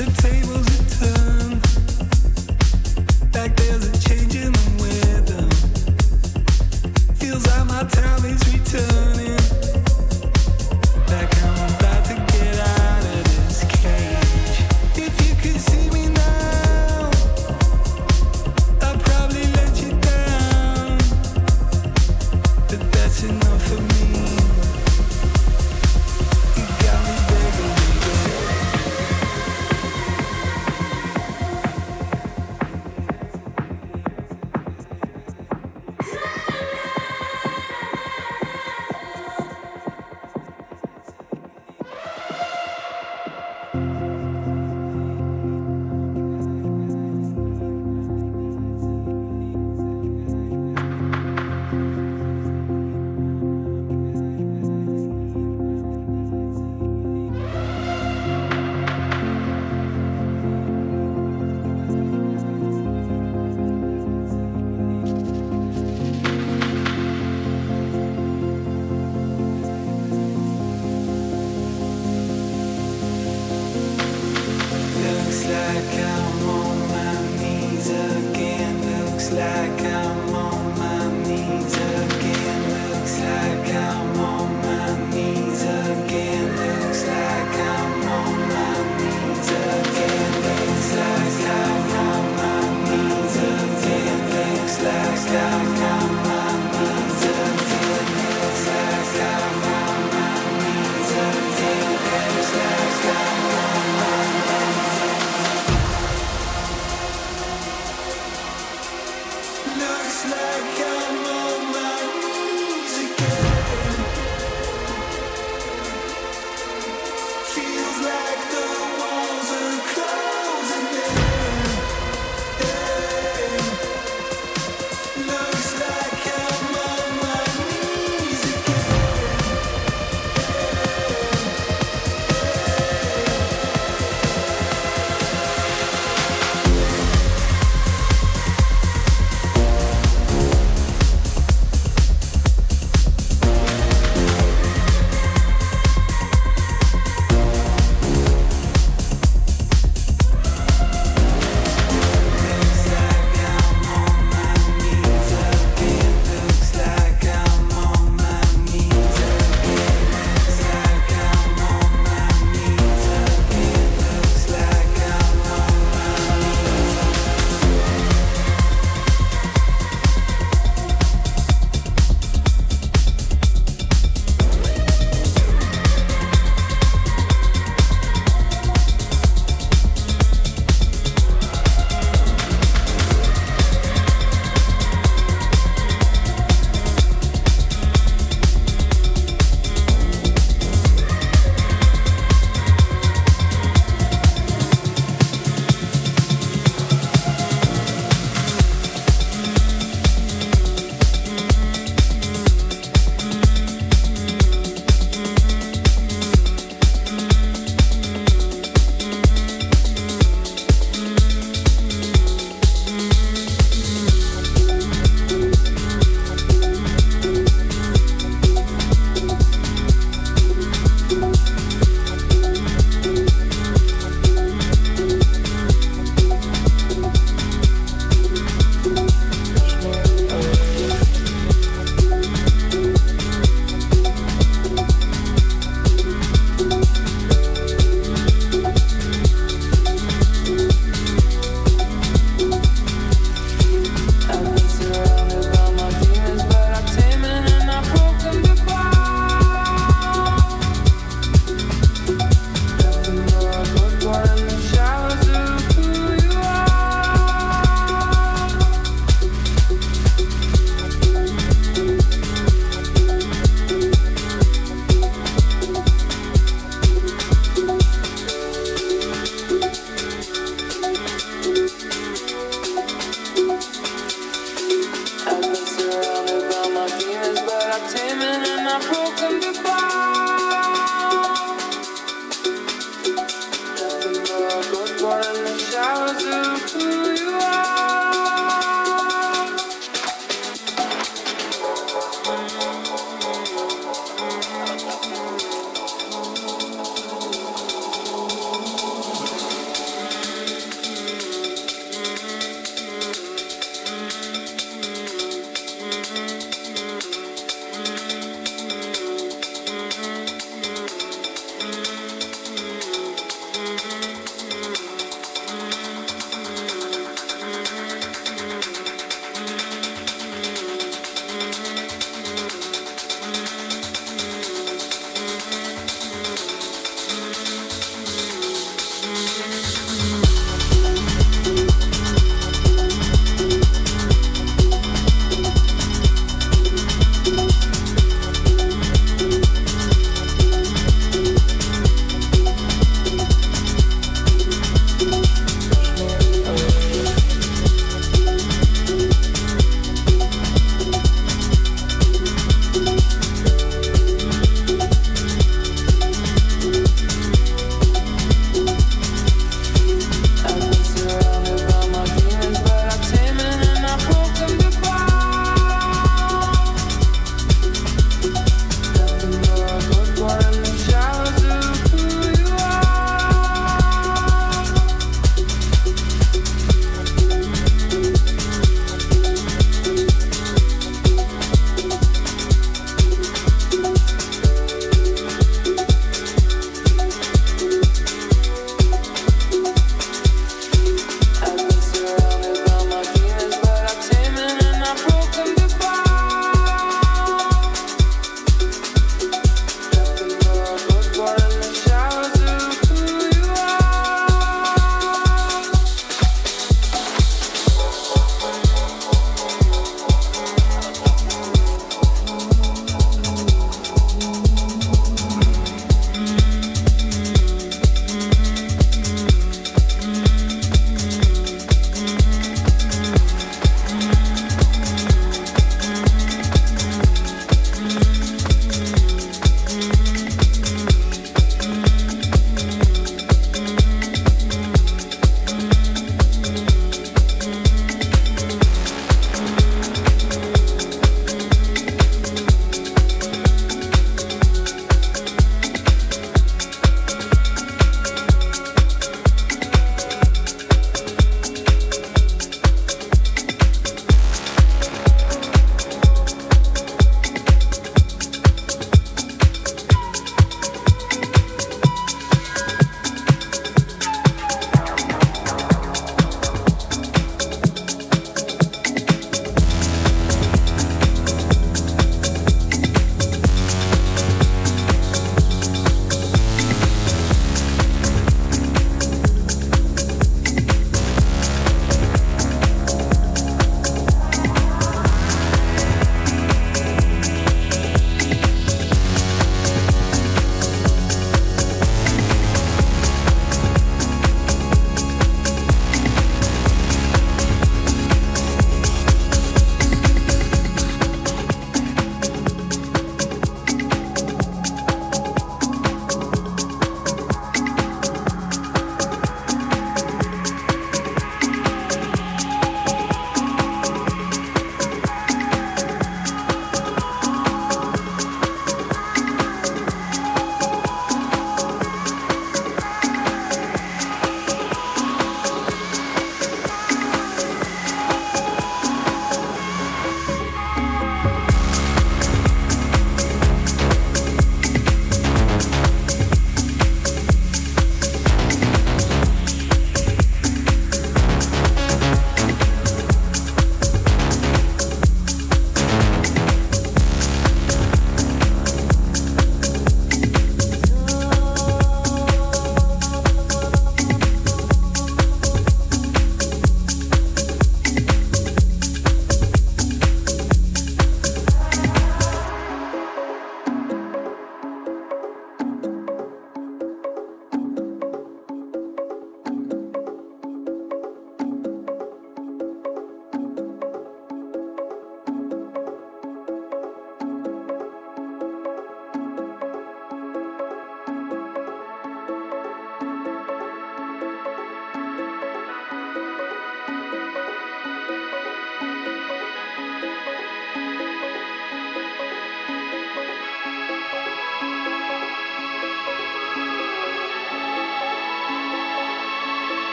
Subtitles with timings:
[0.00, 0.79] the tables.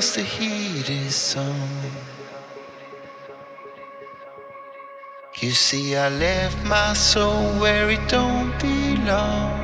[0.00, 1.90] Cause the heat is on.
[5.42, 9.58] You see, I left my soul where it don't belong.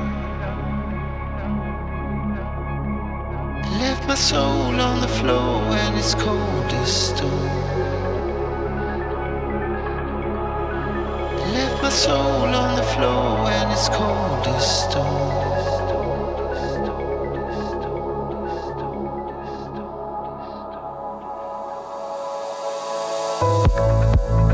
[3.81, 7.53] Left my soul on the floor and it's cold as stone.
[11.55, 15.56] Left my soul on the floor and it's cold as stone.
[24.17, 24.46] you